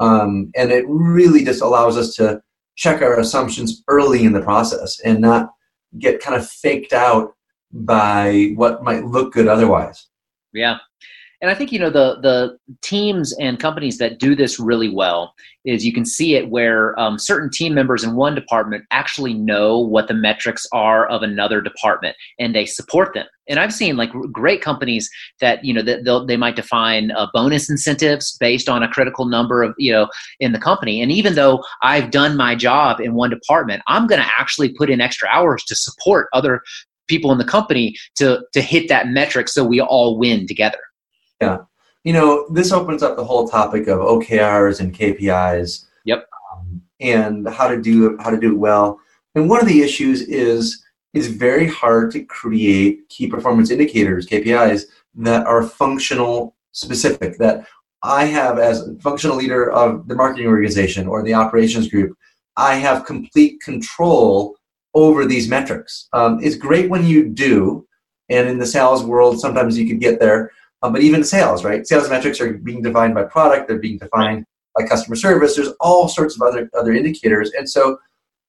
Um, 0.00 0.50
and 0.56 0.72
it 0.72 0.84
really 0.88 1.44
just 1.44 1.62
allows 1.62 1.96
us 1.96 2.14
to 2.16 2.40
check 2.76 3.02
our 3.02 3.18
assumptions 3.18 3.82
early 3.88 4.24
in 4.24 4.32
the 4.32 4.42
process 4.42 5.00
and 5.00 5.20
not 5.20 5.50
get 5.98 6.20
kind 6.20 6.36
of 6.36 6.48
faked 6.48 6.92
out 6.92 7.34
by 7.70 8.52
what 8.56 8.82
might 8.82 9.04
look 9.04 9.32
good 9.32 9.48
otherwise. 9.48 10.08
Yeah, 10.52 10.78
and 11.44 11.50
I 11.50 11.54
think 11.54 11.72
you 11.72 11.78
know 11.78 11.90
the 11.90 12.18
the 12.22 12.56
teams 12.80 13.34
and 13.38 13.60
companies 13.60 13.98
that 13.98 14.18
do 14.18 14.34
this 14.34 14.58
really 14.58 14.88
well 14.88 15.34
is 15.66 15.84
you 15.84 15.92
can 15.92 16.06
see 16.06 16.36
it 16.36 16.48
where 16.48 16.98
um, 16.98 17.18
certain 17.18 17.50
team 17.50 17.74
members 17.74 18.02
in 18.02 18.16
one 18.16 18.34
department 18.34 18.84
actually 18.90 19.34
know 19.34 19.78
what 19.78 20.08
the 20.08 20.14
metrics 20.14 20.66
are 20.72 21.06
of 21.08 21.22
another 21.22 21.60
department 21.60 22.16
and 22.38 22.54
they 22.54 22.64
support 22.64 23.12
them. 23.12 23.26
And 23.46 23.58
I've 23.60 23.74
seen 23.74 23.98
like 23.98 24.10
great 24.32 24.62
companies 24.62 25.10
that 25.40 25.62
you 25.62 25.74
know 25.74 25.82
that 25.82 26.24
they 26.26 26.38
might 26.38 26.56
define 26.56 27.10
uh, 27.10 27.26
bonus 27.34 27.68
incentives 27.68 28.38
based 28.40 28.70
on 28.70 28.82
a 28.82 28.88
critical 28.88 29.26
number 29.26 29.62
of 29.62 29.74
you 29.76 29.92
know 29.92 30.08
in 30.40 30.52
the 30.52 30.58
company. 30.58 31.02
And 31.02 31.12
even 31.12 31.34
though 31.34 31.62
I've 31.82 32.10
done 32.10 32.38
my 32.38 32.54
job 32.54 33.00
in 33.00 33.12
one 33.12 33.28
department, 33.28 33.82
I'm 33.86 34.06
going 34.06 34.22
to 34.22 34.30
actually 34.38 34.72
put 34.72 34.88
in 34.88 35.02
extra 35.02 35.28
hours 35.28 35.62
to 35.64 35.74
support 35.74 36.28
other 36.32 36.62
people 37.06 37.32
in 37.32 37.36
the 37.36 37.44
company 37.44 37.96
to 38.14 38.40
to 38.54 38.62
hit 38.62 38.88
that 38.88 39.08
metric 39.08 39.48
so 39.48 39.62
we 39.62 39.78
all 39.78 40.18
win 40.18 40.46
together. 40.46 40.78
Yeah. 41.40 41.58
You 42.04 42.12
know, 42.12 42.46
this 42.50 42.72
opens 42.72 43.02
up 43.02 43.16
the 43.16 43.24
whole 43.24 43.48
topic 43.48 43.86
of 43.88 44.00
OKRs 44.00 44.80
and 44.80 44.94
KPIs. 44.94 45.86
Yep. 46.04 46.28
Um, 46.52 46.82
and 47.00 47.48
how 47.48 47.68
to 47.68 47.80
do 47.80 48.16
how 48.18 48.30
to 48.30 48.38
do 48.38 48.52
it 48.52 48.58
well. 48.58 49.00
And 49.34 49.48
one 49.48 49.60
of 49.60 49.66
the 49.66 49.82
issues 49.82 50.22
is 50.22 50.84
it's 51.12 51.26
very 51.26 51.66
hard 51.66 52.10
to 52.12 52.24
create 52.24 53.08
key 53.08 53.26
performance 53.26 53.70
indicators, 53.70 54.26
KPIs, 54.26 54.84
that 55.14 55.46
are 55.46 55.62
functional 55.62 56.56
specific, 56.72 57.38
that 57.38 57.66
I 58.02 58.24
have 58.26 58.58
as 58.58 58.86
a 58.86 58.94
functional 58.96 59.36
leader 59.36 59.70
of 59.70 60.06
the 60.08 60.14
marketing 60.14 60.46
organization 60.46 61.06
or 61.06 61.22
the 61.22 61.34
operations 61.34 61.88
group, 61.88 62.16
I 62.56 62.74
have 62.74 63.06
complete 63.06 63.60
control 63.62 64.56
over 64.94 65.24
these 65.24 65.48
metrics. 65.48 66.08
Um, 66.12 66.38
it's 66.42 66.56
great 66.56 66.90
when 66.90 67.06
you 67.06 67.28
do, 67.28 67.86
and 68.28 68.48
in 68.48 68.58
the 68.58 68.66
sales 68.66 69.02
world, 69.02 69.40
sometimes 69.40 69.78
you 69.78 69.88
could 69.88 70.00
get 70.00 70.20
there, 70.20 70.50
um, 70.84 70.92
but 70.92 71.00
even 71.00 71.24
sales, 71.24 71.64
right? 71.64 71.86
Sales 71.86 72.10
metrics 72.10 72.42
are 72.42 72.52
being 72.52 72.82
defined 72.82 73.14
by 73.14 73.24
product, 73.24 73.68
they're 73.68 73.78
being 73.78 73.96
defined 73.96 74.44
by 74.78 74.86
customer 74.86 75.16
service. 75.16 75.56
There's 75.56 75.72
all 75.80 76.08
sorts 76.08 76.36
of 76.36 76.42
other, 76.42 76.68
other 76.78 76.92
indicators. 76.92 77.52
And 77.52 77.68
so 77.68 77.96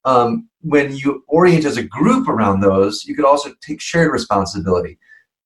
um, 0.04 0.50
when 0.60 0.94
you 0.94 1.24
orient 1.30 1.64
as 1.64 1.78
a 1.78 1.84
group 1.84 2.28
around 2.28 2.60
those, 2.60 3.06
you 3.06 3.16
could 3.16 3.24
also 3.24 3.54
take 3.62 3.80
shared 3.80 4.12
responsibility. 4.12 5.00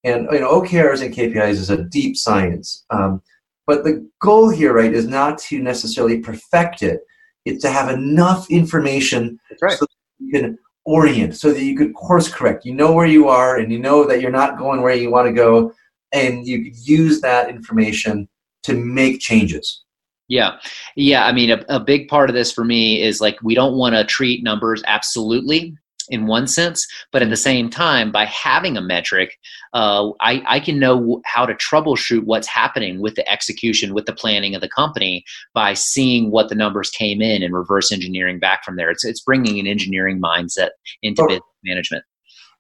And 0.04 0.28
you 0.32 0.40
know, 0.40 0.62
OKRs 0.62 1.04
and 1.04 1.14
KPIs 1.14 1.52
is 1.52 1.70
a 1.70 1.84
deep 1.84 2.18
science. 2.18 2.86
Um, 2.90 3.22
but 3.68 3.84
the 3.84 4.10
goal 4.20 4.50
here, 4.50 4.74
right, 4.74 4.92
is 4.92 5.08
not 5.08 5.38
to 5.40 5.60
necessarily 5.60 6.20
perfect 6.22 6.82
it. 6.82 7.02
It's 7.46 7.62
to 7.62 7.70
have 7.70 7.92
enough 7.92 8.50
information 8.50 9.40
right. 9.62 9.78
so 9.78 9.86
you 10.18 10.32
can 10.32 10.58
orient, 10.86 11.36
so 11.36 11.54
that 11.54 11.62
you 11.62 11.78
could 11.78 11.94
course 11.94 12.30
correct. 12.34 12.66
You 12.66 12.74
know 12.74 12.94
where 12.94 13.06
you 13.06 13.28
are, 13.28 13.58
and 13.58 13.72
you 13.72 13.78
know 13.78 14.06
that 14.06 14.22
you're 14.22 14.32
not 14.32 14.58
going 14.58 14.82
where 14.82 14.96
you 14.96 15.12
want 15.12 15.28
to 15.28 15.34
go, 15.34 15.72
and 16.12 16.48
you 16.48 16.64
could 16.64 16.78
use 16.88 17.22
that 17.22 17.50
information 17.50 18.28
to 18.64 18.74
make 18.74 19.20
changes. 19.20 19.84
Yeah. 20.28 20.58
Yeah. 20.96 21.26
I 21.26 21.32
mean, 21.32 21.50
a, 21.50 21.66
a 21.70 21.80
big 21.80 22.08
part 22.08 22.30
of 22.30 22.36
this 22.36 22.52
for 22.52 22.64
me 22.64 23.02
is 23.02 23.20
like 23.20 23.42
we 23.42 23.56
don't 23.56 23.78
want 23.78 23.96
to 23.96 24.04
treat 24.04 24.44
numbers 24.44 24.84
absolutely 24.86 25.76
in 26.10 26.28
one 26.28 26.48
sense, 26.48 26.88
but 27.12 27.22
at 27.22 27.30
the 27.30 27.38
same 27.38 27.70
time, 27.70 28.12
by 28.12 28.26
having 28.26 28.78
a 28.78 28.82
metric, 28.82 29.38
uh, 29.74 30.10
I, 30.20 30.44
I 30.48 30.60
can 30.60 30.80
know 30.80 31.22
how 31.26 31.46
to 31.46 31.54
troubleshoot 31.54 32.24
what's 32.26 32.48
happening 32.48 33.00
with 33.00 33.16
the 33.16 33.30
execution, 33.30 33.94
with 33.94 34.06
the 34.06 34.14
planning 34.14 34.56
of 34.56 34.62
the 34.62 34.70
company 34.70 35.24
by 35.54 35.74
seeing 35.74 36.32
what 36.32 36.50
the 36.50 36.56
numbers 36.56 36.90
came 36.90 37.22
in 37.22 37.44
and 37.44 37.54
reverse 37.54 37.92
engineering 37.92 38.40
back 38.40 38.64
from 38.64 38.76
there. 38.76 38.90
It's, 38.90 39.06
it's 39.06 39.22
bringing 39.22 39.60
an 39.60 39.68
engineering 39.68 40.22
mindset 40.22 40.70
into 41.02 41.22
oh. 41.24 41.28
business 41.28 41.44
management. 41.64 42.04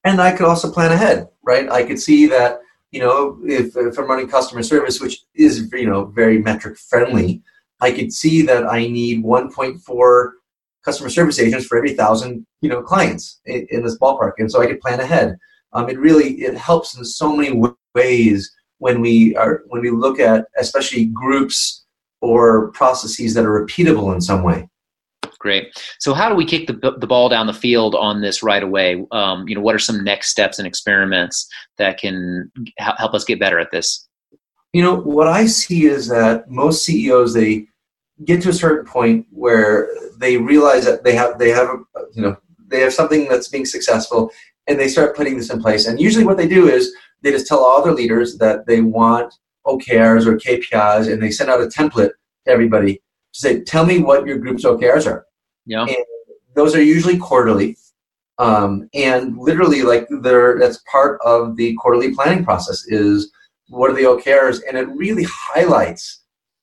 And 0.03 0.21
I 0.21 0.31
could 0.31 0.45
also 0.45 0.71
plan 0.71 0.91
ahead, 0.91 1.27
right? 1.43 1.69
I 1.69 1.83
could 1.83 1.99
see 1.99 2.27
that, 2.27 2.61
you 2.91 2.99
know, 2.99 3.39
if, 3.45 3.75
if 3.77 3.97
I'm 3.97 4.07
running 4.07 4.27
customer 4.27 4.63
service, 4.63 4.99
which 4.99 5.21
is, 5.35 5.69
you 5.71 5.89
know, 5.89 6.05
very 6.05 6.39
metric 6.39 6.77
friendly, 6.77 7.41
I 7.81 7.91
could 7.91 8.11
see 8.11 8.41
that 8.43 8.65
I 8.65 8.87
need 8.87 9.23
1.4 9.23 10.31
customer 10.83 11.09
service 11.09 11.39
agents 11.39 11.65
for 11.65 11.77
every 11.77 11.93
thousand 11.93 12.45
you 12.61 12.69
know 12.69 12.81
clients 12.81 13.39
in, 13.45 13.67
in 13.69 13.83
this 13.83 13.97
ballpark, 13.99 14.33
and 14.37 14.51
so 14.51 14.61
I 14.61 14.67
could 14.67 14.81
plan 14.81 14.99
ahead. 14.99 15.37
Um, 15.73 15.89
it 15.89 15.99
really 15.99 16.41
it 16.41 16.57
helps 16.57 16.97
in 16.97 17.05
so 17.05 17.35
many 17.35 17.61
ways 17.93 18.51
when 18.79 19.01
we 19.01 19.35
are 19.35 19.63
when 19.67 19.81
we 19.81 19.91
look 19.91 20.19
at 20.19 20.45
especially 20.57 21.05
groups 21.05 21.85
or 22.21 22.71
processes 22.71 23.33
that 23.33 23.45
are 23.45 23.65
repeatable 23.65 24.13
in 24.13 24.21
some 24.21 24.43
way. 24.43 24.67
Great. 25.39 25.71
So, 25.99 26.13
how 26.13 26.27
do 26.27 26.35
we 26.35 26.45
kick 26.45 26.67
the, 26.67 26.95
the 26.99 27.07
ball 27.07 27.29
down 27.29 27.47
the 27.47 27.53
field 27.53 27.95
on 27.95 28.21
this 28.21 28.43
right 28.43 28.61
away? 28.61 29.05
Um, 29.11 29.47
you 29.47 29.55
know, 29.55 29.61
what 29.61 29.73
are 29.73 29.79
some 29.79 30.03
next 30.03 30.29
steps 30.29 30.59
and 30.59 30.67
experiments 30.67 31.47
that 31.77 31.97
can 31.97 32.51
help 32.77 33.13
us 33.13 33.23
get 33.23 33.39
better 33.39 33.57
at 33.57 33.71
this? 33.71 34.07
You 34.73 34.83
know, 34.83 34.97
what 34.97 35.27
I 35.27 35.45
see 35.45 35.85
is 35.85 36.09
that 36.09 36.49
most 36.49 36.83
CEOs 36.83 37.33
they 37.33 37.67
get 38.25 38.41
to 38.43 38.49
a 38.49 38.53
certain 38.53 38.85
point 38.85 39.25
where 39.31 39.89
they 40.17 40.37
realize 40.37 40.85
that 40.85 41.03
they 41.03 41.15
have 41.15 41.39
they 41.39 41.49
have 41.49 41.69
you 42.13 42.21
know 42.21 42.37
they 42.67 42.81
have 42.81 42.93
something 42.93 43.27
that's 43.27 43.47
being 43.47 43.65
successful 43.65 44.29
and 44.67 44.79
they 44.79 44.87
start 44.87 45.15
putting 45.15 45.37
this 45.37 45.49
in 45.49 45.61
place 45.61 45.87
and 45.87 45.99
usually 45.99 46.25
what 46.25 46.37
they 46.37 46.47
do 46.47 46.67
is 46.67 46.93
they 47.21 47.31
just 47.31 47.47
tell 47.47 47.63
all 47.63 47.83
their 47.83 47.93
leaders 47.93 48.37
that 48.37 48.65
they 48.65 48.81
want 48.81 49.33
okrs 49.65 50.25
or 50.25 50.37
kpis 50.37 51.11
and 51.11 51.21
they 51.21 51.31
send 51.31 51.49
out 51.49 51.61
a 51.61 51.67
template 51.67 52.11
to 52.45 52.51
everybody 52.51 52.95
to 52.95 53.39
say 53.39 53.61
tell 53.61 53.85
me 53.85 53.99
what 53.99 54.25
your 54.25 54.37
group's 54.37 54.65
okrs 54.65 55.07
are 55.07 55.25
yeah 55.65 55.83
and 55.83 55.97
those 56.55 56.75
are 56.75 56.81
usually 56.81 57.17
quarterly 57.17 57.75
um, 58.37 58.89
and 58.93 59.37
literally 59.37 59.81
like 59.81 60.07
they're 60.21 60.57
that's 60.57 60.83
part 60.91 61.19
of 61.25 61.55
the 61.57 61.75
quarterly 61.75 62.13
planning 62.13 62.43
process 62.43 62.85
is 62.87 63.31
what 63.67 63.91
are 63.91 63.95
the 63.95 64.03
okrs 64.03 64.61
and 64.67 64.77
it 64.77 64.87
really 64.89 65.25
highlights 65.29 66.19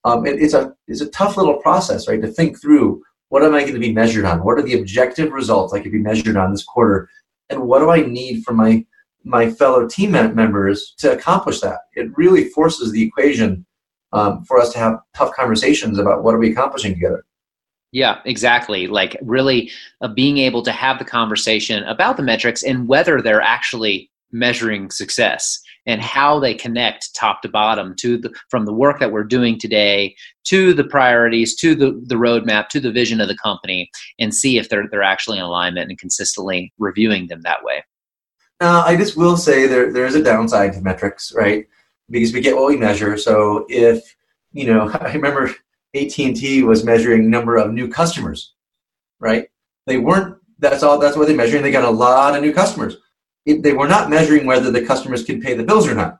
um, 0.06 0.24
it, 0.24 0.40
it's 0.40 0.54
a 0.54 0.72
it's 0.86 1.00
a 1.00 1.10
tough 1.10 1.36
little 1.36 1.56
process, 1.56 2.06
right? 2.06 2.22
To 2.22 2.28
think 2.28 2.60
through 2.60 3.02
what 3.28 3.42
am 3.42 3.54
I 3.54 3.62
going 3.62 3.74
to 3.74 3.80
be 3.80 3.92
measured 3.92 4.24
on? 4.24 4.44
What 4.44 4.56
are 4.56 4.62
the 4.62 4.78
objective 4.78 5.32
results 5.32 5.74
I 5.74 5.80
could 5.80 5.90
be 5.90 5.98
measured 5.98 6.36
on 6.36 6.52
this 6.52 6.62
quarter? 6.62 7.10
And 7.50 7.62
what 7.62 7.80
do 7.80 7.90
I 7.90 8.02
need 8.02 8.44
from 8.44 8.56
my 8.56 8.86
my 9.24 9.50
fellow 9.50 9.88
team 9.88 10.12
members 10.12 10.94
to 10.98 11.12
accomplish 11.12 11.60
that? 11.60 11.80
It 11.96 12.16
really 12.16 12.44
forces 12.50 12.92
the 12.92 13.02
equation 13.02 13.66
um, 14.12 14.44
for 14.44 14.60
us 14.60 14.72
to 14.74 14.78
have 14.78 15.00
tough 15.12 15.34
conversations 15.34 15.98
about 15.98 16.22
what 16.22 16.36
are 16.36 16.38
we 16.38 16.52
accomplishing 16.52 16.94
together. 16.94 17.24
Yeah, 17.92 18.20
exactly. 18.24 18.86
Like 18.86 19.16
really 19.22 19.70
uh, 20.00 20.08
being 20.08 20.38
able 20.38 20.62
to 20.62 20.72
have 20.72 20.98
the 20.98 21.04
conversation 21.04 21.84
about 21.84 22.16
the 22.16 22.22
metrics 22.22 22.62
and 22.62 22.88
whether 22.88 23.22
they're 23.22 23.40
actually 23.40 24.10
measuring 24.32 24.90
success 24.90 25.60
and 25.86 26.00
how 26.00 26.40
they 26.40 26.52
connect 26.52 27.14
top 27.14 27.42
to 27.42 27.48
bottom 27.48 27.94
to 27.96 28.18
the 28.18 28.34
from 28.50 28.66
the 28.66 28.72
work 28.72 28.98
that 28.98 29.12
we're 29.12 29.24
doing 29.24 29.58
today 29.58 30.14
to 30.44 30.74
the 30.74 30.84
priorities 30.84 31.54
to 31.54 31.74
the, 31.74 32.02
the 32.06 32.16
roadmap 32.16 32.68
to 32.68 32.80
the 32.80 32.90
vision 32.90 33.20
of 33.20 33.28
the 33.28 33.36
company 33.36 33.88
and 34.18 34.34
see 34.34 34.58
if 34.58 34.68
they're 34.68 34.88
they're 34.90 35.02
actually 35.02 35.38
in 35.38 35.44
alignment 35.44 35.88
and 35.88 35.98
consistently 35.98 36.72
reviewing 36.78 37.28
them 37.28 37.40
that 37.42 37.62
way. 37.62 37.84
Uh, 38.60 38.82
i 38.86 38.96
just 38.96 39.16
will 39.16 39.36
say 39.36 39.66
there 39.66 39.92
there 39.92 40.06
is 40.06 40.14
a 40.14 40.22
downside 40.22 40.72
to 40.72 40.80
metrics 40.80 41.32
right? 41.34 41.66
Because 42.08 42.32
we 42.32 42.40
get 42.40 42.56
what 42.56 42.66
we 42.66 42.76
measure. 42.76 43.16
So 43.16 43.66
if 43.68 44.16
you 44.52 44.66
know 44.66 44.88
i 45.00 45.12
remember 45.12 45.54
at&t 45.96 46.62
was 46.62 46.84
measuring 46.84 47.30
number 47.30 47.56
of 47.56 47.72
new 47.72 47.88
customers 47.88 48.54
right 49.20 49.48
they 49.86 49.98
weren't 49.98 50.36
that's 50.58 50.82
all 50.82 50.98
that's 50.98 51.16
what 51.16 51.26
they're 51.26 51.36
measuring 51.36 51.62
they 51.62 51.70
got 51.70 51.84
a 51.84 51.90
lot 51.90 52.34
of 52.34 52.42
new 52.42 52.52
customers 52.52 52.96
it, 53.46 53.62
they 53.62 53.72
were 53.72 53.88
not 53.88 54.10
measuring 54.10 54.44
whether 54.44 54.70
the 54.70 54.84
customers 54.84 55.24
could 55.24 55.40
pay 55.40 55.54
the 55.54 55.64
bills 55.64 55.88
or 55.88 55.94
not. 55.94 56.18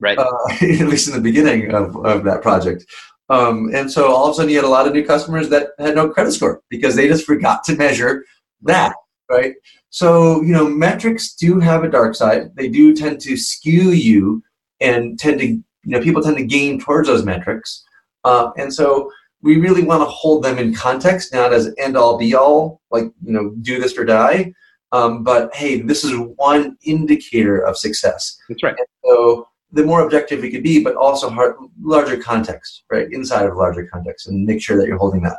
Right. 0.00 0.18
Uh, 0.18 0.28
at 0.50 0.86
least 0.86 1.08
in 1.08 1.14
the 1.14 1.20
beginning 1.20 1.74
of, 1.74 1.96
of 2.06 2.22
that 2.24 2.42
project. 2.42 2.84
Um, 3.30 3.70
and 3.74 3.90
so 3.90 4.12
all 4.14 4.26
of 4.26 4.32
a 4.32 4.34
sudden 4.34 4.50
you 4.50 4.56
had 4.56 4.64
a 4.64 4.68
lot 4.68 4.86
of 4.86 4.92
new 4.92 5.04
customers 5.04 5.48
that 5.48 5.70
had 5.78 5.96
no 5.96 6.08
credit 6.08 6.32
score 6.32 6.62
because 6.68 6.94
they 6.94 7.08
just 7.08 7.26
forgot 7.26 7.64
to 7.64 7.76
measure 7.76 8.24
that, 8.62 8.94
right? 9.30 9.54
So, 9.90 10.42
you 10.42 10.52
know, 10.52 10.68
metrics 10.68 11.34
do 11.34 11.58
have 11.58 11.82
a 11.82 11.90
dark 11.90 12.14
side. 12.14 12.54
They 12.54 12.68
do 12.68 12.94
tend 12.94 13.20
to 13.22 13.36
skew 13.36 13.90
you 13.90 14.42
and 14.80 15.18
tend 15.18 15.40
to, 15.40 15.46
you 15.46 15.64
know, 15.84 16.00
people 16.00 16.22
tend 16.22 16.36
to 16.36 16.44
gain 16.44 16.78
towards 16.78 17.08
those 17.08 17.24
metrics. 17.24 17.84
Uh, 18.28 18.52
and 18.60 18.72
so 18.72 19.10
we 19.42 19.56
really 19.56 19.84
want 19.90 20.02
to 20.02 20.06
hold 20.06 20.42
them 20.42 20.58
in 20.58 20.74
context, 20.74 21.32
not 21.32 21.52
as 21.52 21.74
end 21.78 21.96
all 21.96 22.18
be 22.18 22.34
all, 22.34 22.80
like, 22.90 23.04
you 23.24 23.32
know, 23.32 23.54
do 23.62 23.80
this 23.80 23.96
or 23.96 24.04
die, 24.04 24.52
um, 24.92 25.22
but 25.22 25.54
hey, 25.54 25.80
this 25.80 26.04
is 26.04 26.12
one 26.36 26.76
indicator 26.82 27.58
of 27.58 27.76
success. 27.76 28.38
That's 28.48 28.62
right. 28.62 28.76
And 28.76 28.86
so 29.04 29.48
the 29.72 29.84
more 29.84 30.04
objective 30.04 30.40
we 30.40 30.50
could 30.50 30.62
be, 30.62 30.82
but 30.82 30.96
also 30.96 31.30
hard, 31.30 31.56
larger 31.80 32.16
context, 32.16 32.84
right? 32.90 33.10
Inside 33.12 33.46
of 33.46 33.56
larger 33.56 33.86
context, 33.86 34.28
and 34.28 34.44
make 34.44 34.60
sure 34.62 34.76
that 34.76 34.86
you're 34.86 34.98
holding 34.98 35.22
that. 35.22 35.38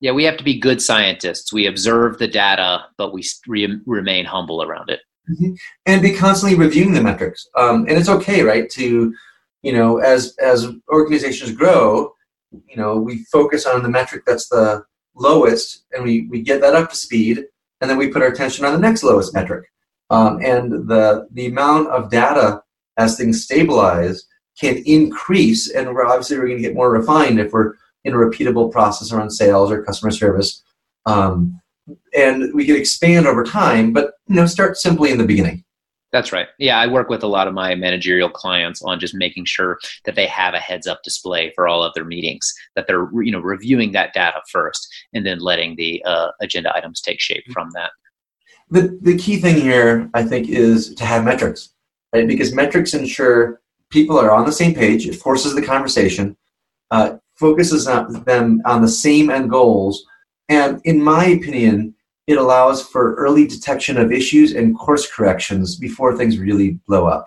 Yeah, 0.00 0.12
we 0.12 0.24
have 0.24 0.36
to 0.36 0.44
be 0.44 0.58
good 0.58 0.80
scientists. 0.80 1.52
We 1.52 1.66
observe 1.66 2.18
the 2.18 2.28
data, 2.28 2.84
but 2.98 3.12
we 3.12 3.24
re- 3.46 3.80
remain 3.86 4.24
humble 4.24 4.62
around 4.62 4.90
it. 4.90 5.00
Mm-hmm. 5.30 5.54
And 5.86 6.02
be 6.02 6.14
constantly 6.14 6.56
reviewing 6.58 6.92
the 6.92 7.02
metrics. 7.02 7.46
Um, 7.56 7.86
and 7.88 7.98
it's 7.98 8.08
okay, 8.08 8.42
right? 8.42 8.70
To 8.70 9.12
you 9.62 9.72
know, 9.72 9.98
as 9.98 10.36
as 10.38 10.68
organizations 10.88 11.52
grow, 11.52 12.14
you 12.52 12.76
know, 12.76 12.96
we 12.96 13.24
focus 13.32 13.66
on 13.66 13.82
the 13.82 13.88
metric 13.88 14.24
that's 14.26 14.48
the 14.48 14.84
lowest, 15.14 15.84
and 15.92 16.04
we 16.04 16.26
we 16.28 16.42
get 16.42 16.60
that 16.60 16.74
up 16.74 16.90
to 16.90 16.96
speed 16.96 17.44
and 17.80 17.88
then 17.88 17.98
we 17.98 18.08
put 18.08 18.22
our 18.22 18.28
attention 18.28 18.64
on 18.64 18.72
the 18.72 18.78
next 18.78 19.02
lowest 19.02 19.34
metric. 19.34 19.66
Um, 20.10 20.40
and 20.42 20.88
the 20.88 21.28
the 21.32 21.46
amount 21.46 21.88
of 21.88 22.10
data 22.10 22.62
as 22.96 23.16
things 23.16 23.44
stabilize 23.44 24.24
can 24.58 24.82
increase, 24.86 25.70
and 25.70 25.94
we're 25.94 26.06
obviously 26.06 26.38
we're 26.38 26.46
going 26.48 26.58
to 26.58 26.62
get 26.62 26.74
more 26.74 26.90
refined 26.90 27.38
if 27.38 27.52
we're 27.52 27.74
in 28.04 28.14
a 28.14 28.16
repeatable 28.16 28.72
process 28.72 29.12
around 29.12 29.30
sales 29.30 29.70
or 29.70 29.84
customer 29.84 30.10
service, 30.10 30.62
um, 31.04 31.60
and 32.16 32.52
we 32.54 32.64
can 32.64 32.76
expand 32.76 33.26
over 33.26 33.44
time. 33.44 33.92
But 33.92 34.14
you 34.26 34.36
know, 34.36 34.46
start 34.46 34.78
simply 34.78 35.10
in 35.10 35.18
the 35.18 35.24
beginning. 35.24 35.64
That's 36.10 36.32
right. 36.32 36.48
Yeah, 36.58 36.78
I 36.78 36.86
work 36.86 37.10
with 37.10 37.22
a 37.22 37.26
lot 37.26 37.48
of 37.48 37.54
my 37.54 37.74
managerial 37.74 38.30
clients 38.30 38.80
on 38.82 38.98
just 38.98 39.14
making 39.14 39.44
sure 39.44 39.78
that 40.04 40.14
they 40.14 40.26
have 40.26 40.54
a 40.54 40.58
heads 40.58 40.86
up 40.86 41.02
display 41.02 41.52
for 41.54 41.68
all 41.68 41.82
of 41.82 41.92
their 41.92 42.04
meetings, 42.04 42.52
that 42.76 42.86
they're 42.86 43.08
you 43.22 43.30
know 43.30 43.40
reviewing 43.40 43.92
that 43.92 44.14
data 44.14 44.40
first 44.50 44.88
and 45.12 45.26
then 45.26 45.38
letting 45.38 45.76
the 45.76 46.02
uh, 46.04 46.30
agenda 46.40 46.74
items 46.74 47.02
take 47.02 47.20
shape 47.20 47.44
from 47.52 47.70
that. 47.74 47.90
The 48.70 48.98
the 49.02 49.18
key 49.18 49.36
thing 49.36 49.60
here, 49.60 50.08
I 50.14 50.22
think, 50.22 50.48
is 50.48 50.94
to 50.94 51.04
have 51.04 51.24
metrics, 51.24 51.70
right? 52.14 52.26
Because 52.26 52.54
metrics 52.54 52.94
ensure 52.94 53.60
people 53.90 54.18
are 54.18 54.32
on 54.32 54.46
the 54.46 54.52
same 54.52 54.74
page. 54.74 55.06
It 55.06 55.16
forces 55.16 55.54
the 55.54 55.62
conversation, 55.62 56.38
uh, 56.90 57.16
focuses 57.34 57.86
on 57.86 58.24
them 58.24 58.62
on 58.64 58.80
the 58.80 58.88
same 58.88 59.28
end 59.28 59.50
goals, 59.50 60.06
and 60.48 60.80
in 60.84 61.02
my 61.02 61.26
opinion, 61.26 61.94
it 62.28 62.36
allows 62.36 62.86
for 62.86 63.14
early 63.14 63.46
detection 63.46 63.96
of 63.96 64.12
issues 64.12 64.52
and 64.52 64.78
course 64.78 65.10
corrections 65.10 65.76
before 65.76 66.14
things 66.14 66.38
really 66.38 66.78
blow 66.86 67.06
up. 67.06 67.26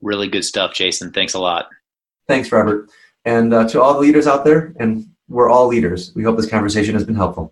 Really 0.00 0.26
good 0.26 0.44
stuff, 0.44 0.74
Jason. 0.74 1.12
Thanks 1.12 1.34
a 1.34 1.38
lot. 1.38 1.68
Thanks, 2.26 2.50
Robert. 2.50 2.88
And 3.26 3.52
uh, 3.52 3.68
to 3.68 3.80
all 3.80 3.92
the 3.92 4.00
leaders 4.00 4.26
out 4.26 4.44
there, 4.44 4.74
and 4.80 5.06
we're 5.28 5.50
all 5.50 5.66
leaders, 5.66 6.12
we 6.14 6.24
hope 6.24 6.38
this 6.38 6.48
conversation 6.48 6.94
has 6.94 7.04
been 7.04 7.14
helpful. 7.14 7.50